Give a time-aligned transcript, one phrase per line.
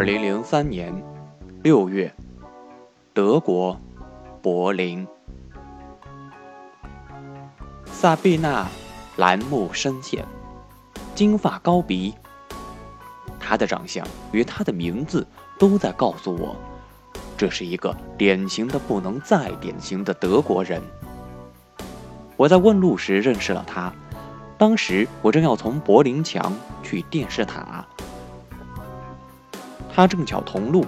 [0.00, 0.90] 二零零三年
[1.62, 2.10] 六月，
[3.12, 3.78] 德国
[4.40, 5.06] 柏林，
[7.84, 8.66] 萨贝娜
[9.18, 10.24] 蓝目深陷，
[11.14, 12.14] 金发高鼻。
[13.38, 15.26] 她的长相与她的名字
[15.58, 16.56] 都在告诉我，
[17.36, 20.80] 这是一个典型的不能再典型的德国人。
[22.38, 23.92] 我在问路时认识了她，
[24.56, 27.86] 当时我正要从柏林墙去电视塔。
[29.94, 30.84] 他正巧同路，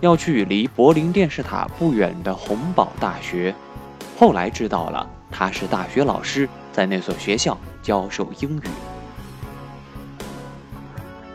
[0.00, 3.54] 要去离柏林电视塔不远的洪堡大学。
[4.18, 8.62] 后来知道了，他是大学老师，在那所学校教授英语。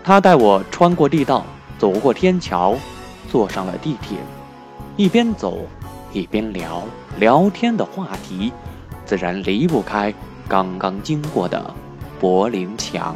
[0.04, 1.46] 他带我穿过地道，
[1.80, 2.76] 走过天桥，
[3.32, 4.18] 坐上了地铁，
[4.98, 5.60] 一边走
[6.12, 6.84] 一边聊。
[7.20, 8.52] 聊天的话题，
[9.06, 10.14] 自然离不开
[10.48, 11.74] 刚刚经过的
[12.20, 13.16] 柏林墙。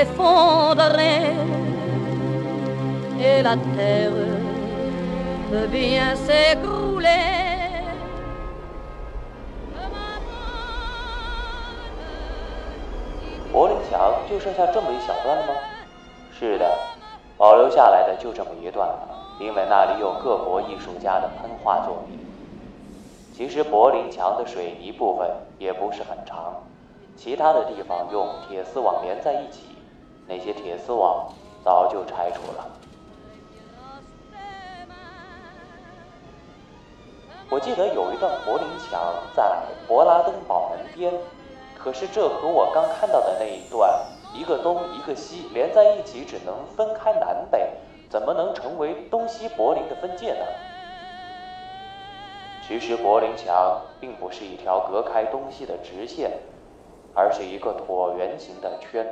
[0.00, 1.36] Before the rain，
[13.52, 15.52] 柏林墙就剩下这么一小段了吗？
[16.32, 16.64] 是的，
[17.36, 19.06] 保留下来的就这么一段了，
[19.38, 22.18] 因为那里有各国艺术家的喷画作品。
[23.34, 25.28] 其实柏林墙的水泥部分
[25.58, 26.54] 也不是很长，
[27.18, 29.64] 其他的地方用铁丝网连在一起，
[30.30, 31.26] 那些铁丝网
[31.64, 32.70] 早就拆除了。
[37.50, 39.42] 我记得有一段柏林墙在
[39.88, 41.12] 勃拉登堡门边，
[41.76, 47.68] 可是这和我刚看到的那一段，一个东一个西连在一起，只能分开南北，
[48.08, 50.46] 怎么能成为东西柏林的分界呢？
[52.68, 56.30] 其实柏林墙并不是一条隔开东西的直线，
[57.14, 59.04] 而是一个椭圆形的圈。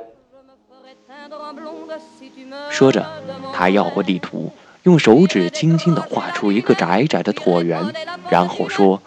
[2.69, 3.05] 说着，
[3.53, 4.51] 他要过地图。
[4.83, 7.83] 用手指轻轻地画出一个窄窄的椭圆，
[8.29, 9.01] 然后说：“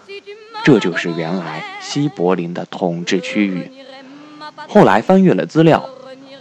[0.62, 3.70] 这就是原来西柏林的统治区域。”
[4.68, 5.88] 后来翻阅了资料，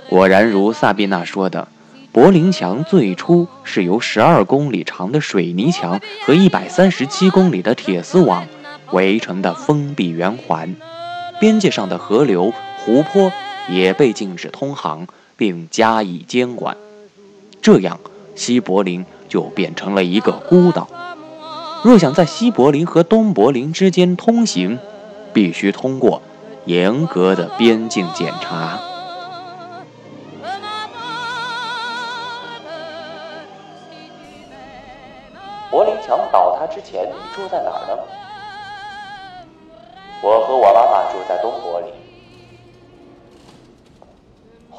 [0.10, 1.68] 果然如萨宾娜说的，
[2.12, 8.46] 柏林墙最初是由十二公里长的水泥墙和一百三十七公里的铁丝网
[8.92, 10.76] 围成的封闭圆环，
[11.40, 13.32] 边界上的河流、湖泊
[13.70, 15.08] 也被禁止通航
[15.42, 16.78] 并加以监管，
[17.64, 18.00] 这样
[18.36, 19.04] 西柏林。
[19.32, 20.90] 就变成了一个孤岛。
[21.86, 24.78] 若想在西柏林和东柏林之间通行，
[25.32, 26.22] 必须通过
[26.66, 28.78] 严格的边境检查。
[35.72, 38.04] 柏林墙倒塌之前，你住在哪儿呢？
[40.22, 42.01] 我和我妈妈住在东柏林。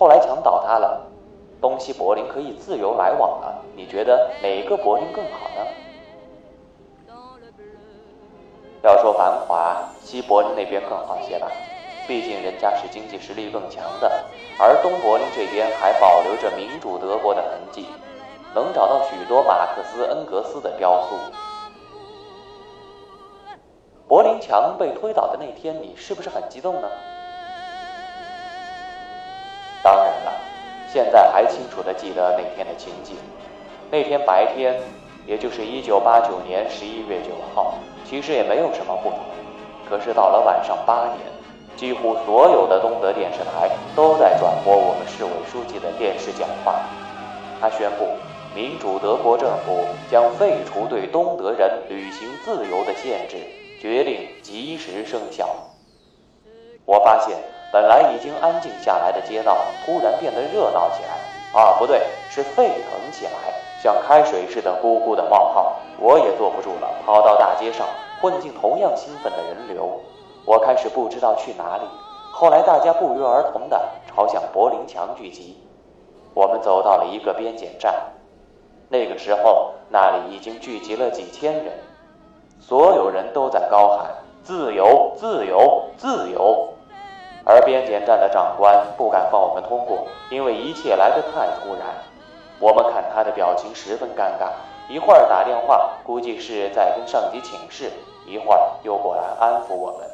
[0.03, 1.01] 后来墙倒塌了。
[1.61, 5.65] 东西柏林可以自由来往了，你觉得哪个柏林更好呢？
[8.83, 11.47] 要说繁华，西柏林那边更好些吧，
[12.09, 14.25] 毕竟人家是经济实力更强的，
[14.59, 17.87] 而东柏林这边还保留着民主德国的痕迹，
[18.57, 21.17] 能找到许多马克思、恩格斯的雕塑。
[24.09, 26.89] 柏林墙被推倒的那天，你是不是很激动呢？
[30.93, 33.17] 现在还清楚地记得那天的情景。
[33.91, 34.79] 那天白天，
[35.27, 39.21] 也就是一九八九年十一月九号，其实也没有什么不同。
[39.89, 41.19] 可是到了晚上八点，
[41.77, 46.79] 几乎所有的东德电视台都在转播我们市委书记的电视讲话。
[47.59, 48.07] 他宣布，
[48.55, 53.39] 民主德国政府将废除对东德人旅行自由的限制，
[53.81, 55.49] 决定及时生效。
[56.85, 57.39] 我发现。
[57.73, 61.59] 本来已经安静下来的街道，突然变得热闹起来。
[61.59, 63.33] 啊，不对，是沸腾起来，
[63.83, 65.73] 像开水似的咕咕的冒泡。
[65.99, 67.87] 我也坐不住了，跑到大街上，
[68.21, 69.99] 混进同样兴奋的人流。
[70.45, 71.85] 我开始不知道去哪里。
[72.31, 75.57] 后来大家不约而同地朝向柏林墙聚集。
[76.35, 77.95] 我们走到了一个边检站，
[78.91, 81.73] 那个时候那里已经聚集了几千人，
[82.61, 84.11] 所有人都在高喊
[84.43, 86.69] ：“自由，自由，自由！”
[87.45, 91.87] 而边检站的长官不敢放我们通过，因为一切来得太突然。
[92.61, 94.51] 我们看他的表情十分尴尬，
[94.89, 97.91] 一会儿打电话，估计是在跟上级请示；
[98.25, 100.09] 一会儿又过来安抚我们。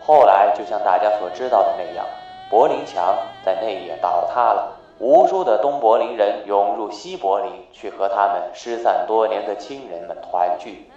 [0.00, 2.04] 后来，就像大家所知道的那样，
[2.50, 10.90] 柏林墙在那夜倒塌了，无数的东柏林人涌入西柏林，去和他们失散多年的亲人们团聚。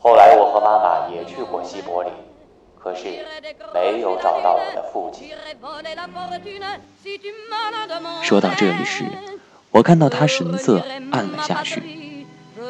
[0.00, 2.12] 后来，我和妈妈也去过西柏林，
[2.84, 3.04] 可是
[3.72, 5.30] 没有找到我的父亲。
[8.22, 9.06] 说到这里时，
[9.70, 11.82] 我看到他神色暗了下去。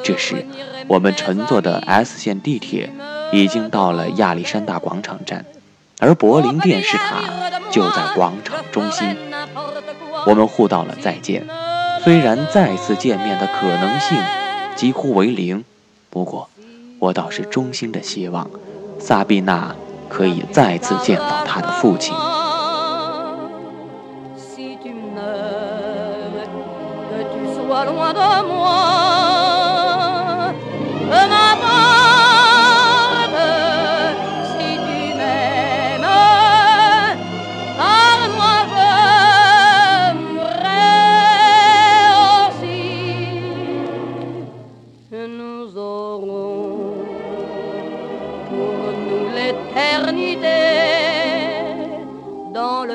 [0.04, 0.46] 这时，
[0.86, 2.88] 我们乘坐的 S 线地铁
[3.32, 5.44] 已经到了亚历山大广场站，
[5.98, 9.16] 而柏林电视塔就在广场中心。
[10.28, 11.44] 我们互道了再见，
[12.04, 14.16] 虽然再次见面的可能性
[14.76, 15.64] 几乎为零，
[16.08, 16.48] 不过
[17.00, 18.48] 我倒是衷心的希望
[19.00, 19.74] 萨比娜
[20.14, 22.14] 可以再次见到他的父亲。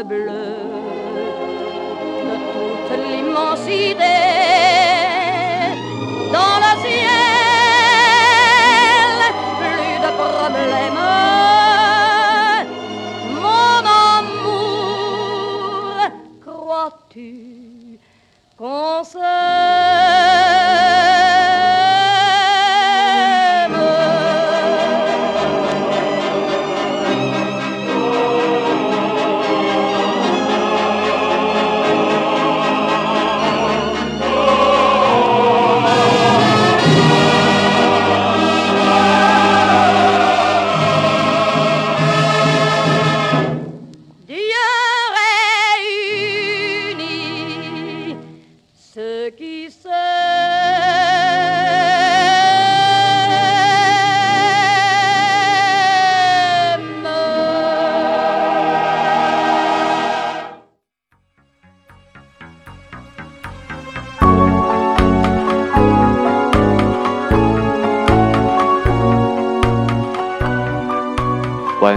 [0.03, 0.68] bleu.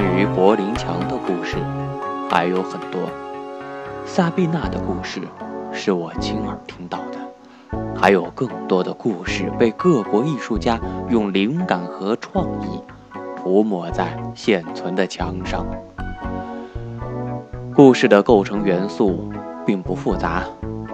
[0.02, 1.56] 关于柏林墙的故事
[2.28, 3.08] 还有很多，
[4.04, 5.20] 萨碧娜的故事
[5.72, 12.82] 是我亲耳听到的，还有更多的故事被各国艺术家用灵感和创意
[13.37, 15.65] 涂抹在现存的墙上。
[17.72, 19.31] 故事的构成元素
[19.65, 20.43] 并不复杂，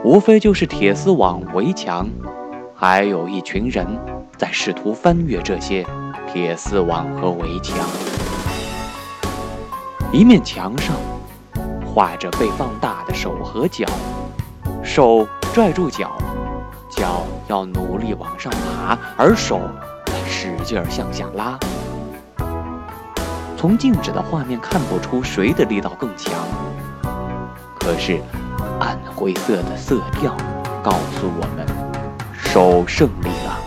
[0.05, 2.07] 无非就是铁丝网、围墙，
[2.75, 3.87] 还有一群人
[4.37, 5.87] 在试图翻越这些
[6.31, 7.75] 铁丝网和围墙。
[10.11, 10.97] 一面墙上
[11.85, 13.87] 画着被放大的手和脚，
[14.83, 16.17] 手拽住脚，
[16.89, 19.61] 脚要努力往上爬，而手
[20.27, 21.59] 使劲向下拉。
[23.55, 26.33] 从静止的画面看不出谁的力道更强，
[27.79, 28.19] 可是
[28.81, 30.35] 暗灰色的色调
[30.83, 31.67] 告诉我们，
[32.33, 33.59] 手胜利了。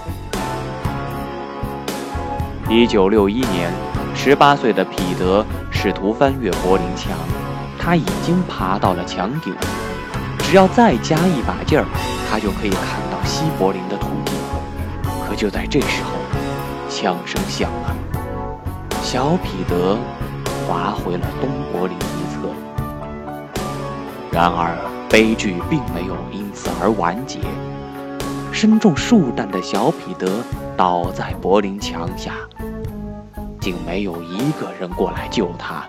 [2.68, 3.72] 一九六一年，
[4.16, 5.46] 十八岁的彼得。
[5.84, 7.12] 试图翻越柏林墙，
[7.80, 9.52] 他已经爬到了墙顶。
[10.44, 11.86] 只要再加一把劲儿，
[12.30, 14.32] 他就可以看到西柏林的土地。
[15.28, 16.12] 可就在这时候，
[16.88, 17.96] 枪声响了，
[19.02, 19.98] 小彼得
[20.68, 22.48] 滑回了东柏林一侧。
[24.32, 24.78] 然而，
[25.10, 27.40] 悲剧并没有因此而完结。
[28.52, 30.44] 身中数弹的小彼得
[30.78, 32.34] 倒在柏林墙下。
[33.62, 35.86] 竟没有一个人过来救他。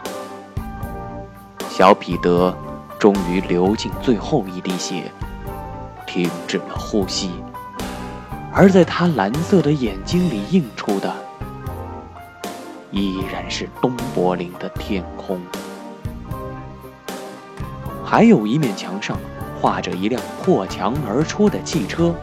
[1.69, 2.55] 小彼得
[2.99, 5.11] 终于流尽最后一滴血，
[6.07, 7.31] 停止了呼吸，
[8.53, 11.11] 而在他蓝色的眼睛里映出的，
[12.91, 15.41] 依然是东柏林的天空。
[18.05, 19.17] 还有一面墙上
[19.59, 22.15] 画着一辆破墙而出的汽车，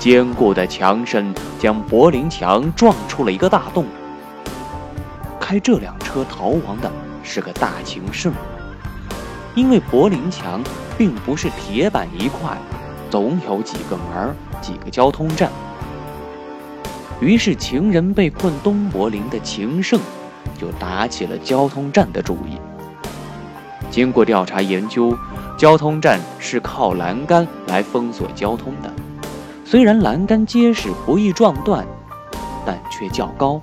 [0.00, 3.86] 坚固的墙身将柏林墙撞出了一个大洞。
[5.48, 6.90] 开这辆车逃亡的
[7.22, 8.32] 是个大情圣，
[9.54, 10.60] 因为柏林墙
[10.98, 12.58] 并不是铁板一块，
[13.08, 15.48] 总有几个门几个交通站。
[17.20, 20.00] 于是情人被困东柏林的情圣
[20.58, 22.58] 就打起了交通站的主意。
[23.88, 25.16] 经过调查研究，
[25.56, 28.92] 交通站是靠栏杆来封锁交通的，
[29.64, 31.86] 虽然栏杆结实不易撞断，
[32.66, 33.62] 但却较高。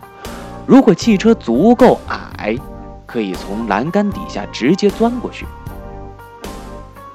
[0.65, 2.58] 如果汽车足够矮，
[3.05, 5.46] 可以从栏杆底下直接钻过去。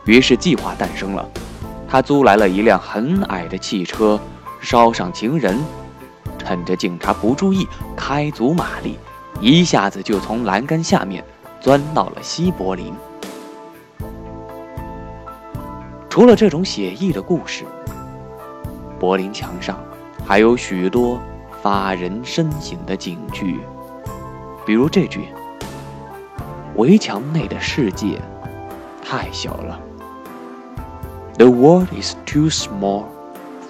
[0.05, 1.27] 于是计划诞生了，
[1.89, 4.21] 他租来了一辆很矮的汽车，
[4.61, 5.59] 捎上情人，
[6.39, 8.99] 趁着警察不注意，开足马力，
[9.41, 11.25] 一下子就从栏杆下面
[11.59, 12.93] 钻到了西柏林。
[16.11, 17.65] 除了这种写意的故事，
[18.99, 19.79] 柏林墙上
[20.27, 21.19] 还有许多。
[21.63, 23.61] 发人深省的警句，
[24.65, 25.29] 比如这句
[26.77, 28.21] ：“围墙内的世界
[29.05, 29.81] 太小了。”
[31.37, 33.05] The world is too small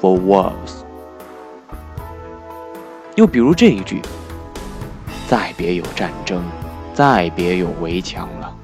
[0.01, 0.85] for walls。
[3.15, 4.01] 又比如这一句
[5.29, 6.43] ：“再别有战争，
[6.95, 8.55] 再别有围墙了。”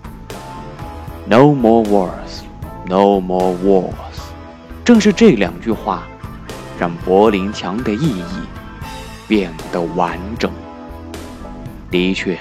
[1.26, 2.42] No more wars,
[2.86, 3.92] no more walls。
[4.84, 6.02] 正是这两句话，
[6.78, 8.24] 让柏林墙的意义。
[9.26, 10.50] 变得完整。
[11.90, 12.38] 的确，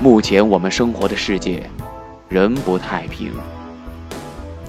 [0.00, 1.68] 目前我们生活的世界
[2.28, 3.32] 仍不太平，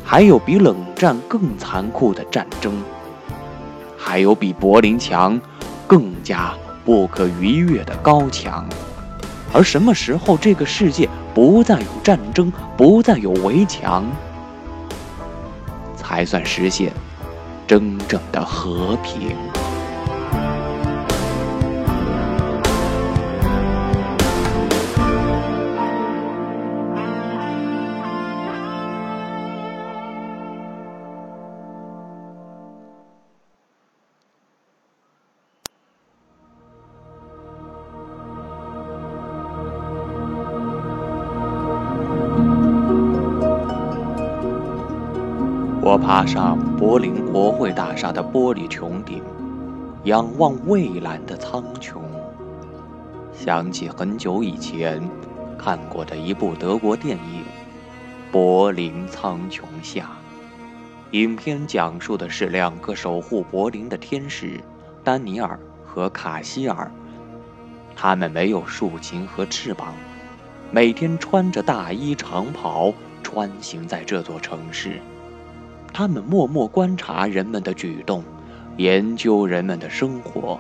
[0.04, 2.74] 还有比冷战更残酷的战争，
[3.98, 5.40] 还有比柏林墙
[5.88, 8.68] 更加不可逾越的高墙。
[9.54, 14.04] 而什么时候这个世界不再有战争，不再有围墙，
[15.96, 16.92] 才算实现
[17.66, 19.36] 真正的和平？
[45.86, 49.22] 我爬上柏林国会大厦的玻璃穹顶，
[50.06, 51.98] 仰望蔚蓝的苍穹，
[53.34, 55.02] 想起很久以前
[55.58, 57.42] 看过的一部德国电影
[58.32, 60.04] 《柏林苍穹下》。
[61.12, 64.62] 影片讲述的是两个守护柏林的天使
[65.04, 66.90] 丹尼尔和卡希尔，
[67.94, 69.94] 他们没有竖琴和翅膀，
[70.72, 75.02] 每天穿着大衣长袍穿行在这座城市。
[75.94, 78.24] 他们默默观察人们的举动，
[78.78, 80.60] 研究人们的生活。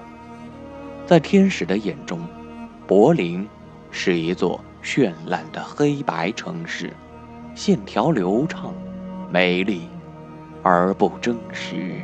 [1.08, 2.20] 在天使的眼中，
[2.86, 3.46] 柏林
[3.90, 6.94] 是一座绚烂的黑白城市，
[7.56, 8.74] 线条流畅、
[9.32, 9.90] 美丽
[10.62, 12.02] 而不真实。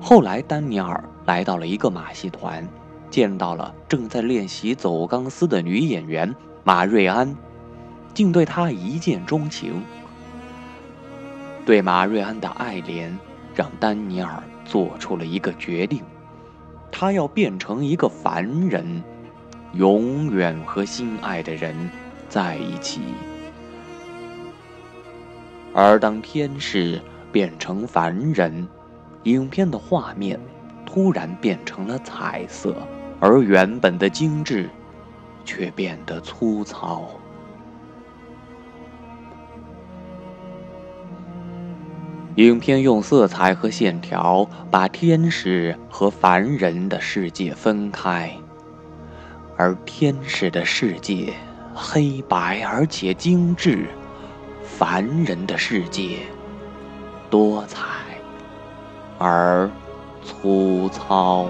[0.00, 2.68] 后来，丹尼尔来到了一个马戏团，
[3.08, 6.34] 见到了正在练习走钢丝的女演员
[6.64, 7.34] 马瑞安，
[8.12, 9.80] 竟对她一见钟情。
[11.64, 13.10] 对马瑞安的爱怜，
[13.54, 16.02] 让丹尼尔做出了一个决定：
[16.92, 19.02] 他要变成一个凡人，
[19.72, 21.74] 永远和心爱的人
[22.28, 23.00] 在一起。
[25.72, 27.00] 而当天使
[27.32, 28.68] 变成凡人，
[29.22, 30.38] 影片的画面
[30.84, 32.76] 突然变成了彩色，
[33.20, 34.68] 而原本的精致
[35.46, 37.08] 却变得粗糙。
[42.36, 48.36] 影片用色彩和线条把天使和凡人的世界分开，
[49.56, 51.32] 而天使的世界
[51.72, 53.86] 黑白而且精致，
[54.64, 56.18] 凡人的世界
[57.30, 57.84] 多彩
[59.16, 59.70] 而
[60.24, 61.46] 粗糙。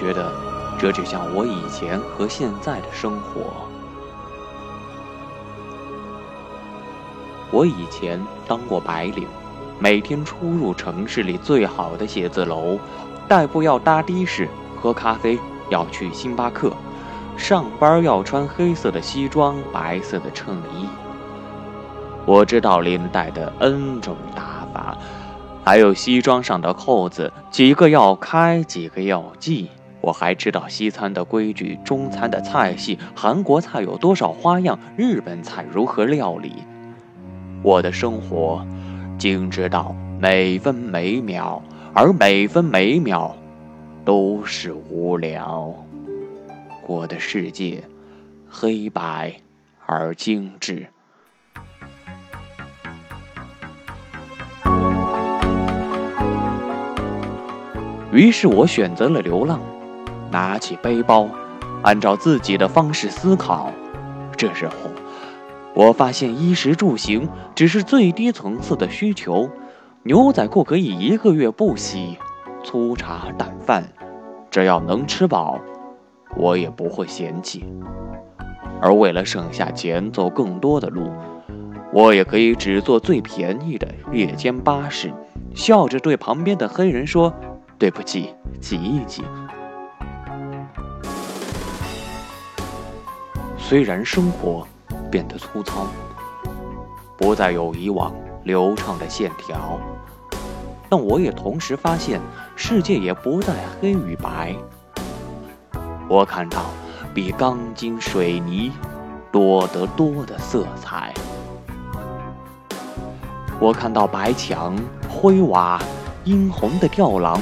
[0.00, 0.32] 觉得，
[0.78, 3.68] 这就像我以前和现在的生活。
[7.50, 9.28] 我以前当过白领，
[9.78, 12.78] 每天出入城市里最好的写字楼，
[13.28, 14.48] 代步要搭的士，
[14.80, 15.38] 喝咖啡
[15.68, 16.72] 要去星巴克，
[17.36, 20.88] 上班要穿黑色的西装、白色的衬衣。
[22.24, 24.96] 我知道领带的 N 种打法，
[25.62, 29.68] 还有西装上的扣子几个要开，几个要系。
[30.00, 36.52] 我还知道西餐的规矩，中餐的菜系，韩国菜有多少花样，日本菜如何料理。
[37.62, 38.66] 我的生活
[39.18, 43.36] 精致到每分每秒，而每分每秒
[44.04, 45.74] 都是无聊。
[46.86, 47.84] 我的世界
[48.48, 49.34] 黑白
[49.84, 50.86] 而精致。
[58.12, 59.60] 于是我选择了流浪，
[60.30, 61.28] 拿起背包，
[61.82, 63.72] 按照自己的方式思考。
[64.36, 64.74] 这时候，
[65.74, 69.50] 我发现衣食住行只是最低层次的需求，
[70.04, 72.16] 牛仔裤可以一个月不洗，
[72.64, 73.84] 粗茶淡饭，
[74.50, 75.58] 只要能吃饱，
[76.36, 77.64] 我也不会嫌弃。
[78.80, 81.10] 而为了省下钱走更多的路，
[81.92, 85.12] 我也可以只坐最便宜的夜间巴士，
[85.54, 87.34] 笑着对旁边的黑人说。
[87.78, 89.22] 对不起，挤一挤。
[93.70, 94.66] 虽然生活
[95.12, 95.86] 变得粗糙，
[97.16, 98.12] 不再有以往
[98.42, 99.78] 流畅的线条，
[100.88, 102.20] 但我也同时发现，
[102.56, 104.56] 世界也不再黑与白。
[106.08, 106.64] 我看到
[107.14, 108.72] 比钢筋水泥
[109.30, 111.14] 多得多的色彩。
[113.60, 114.76] 我看到白墙、
[115.08, 115.80] 灰瓦、
[116.24, 117.40] 殷红的吊廊。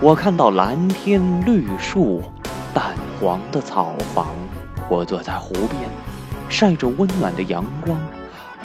[0.00, 2.20] 我看到蓝天绿树，
[2.74, 4.26] 淡黄的草房。
[4.90, 5.88] 我坐在湖边，
[6.48, 7.96] 晒着温暖的阳光。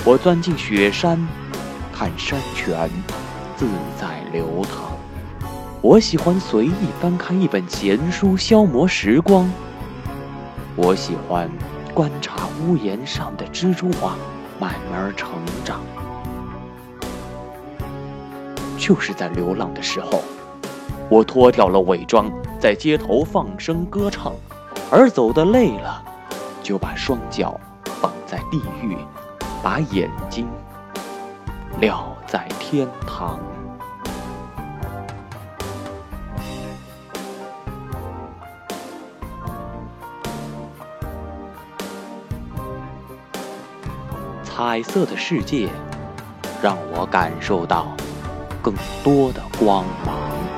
[0.03, 1.15] 我钻进雪山，
[1.93, 2.89] 看山泉
[3.55, 3.67] 自
[4.01, 4.97] 在流淌。
[5.81, 9.47] 我喜欢随意翻开一本闲书，消磨时光。
[10.75, 11.47] 我喜欢
[11.93, 14.17] 观察屋檐上的蜘蛛网
[14.59, 15.29] 慢慢成
[15.63, 15.79] 长。
[18.79, 20.23] 就是在流浪的时候。
[21.07, 24.33] 我脱掉了伪装，在街头放声歌唱，
[24.89, 26.03] 而走的累了，
[26.65, 27.59] 就把双脚
[28.01, 28.97] 绑在地狱，
[29.61, 30.47] 把眼睛
[31.79, 33.39] 撂在天堂。
[44.43, 45.69] 彩色的世界，
[46.63, 47.95] 让我感受到
[48.63, 48.73] 更
[49.03, 50.54] 多的光芒。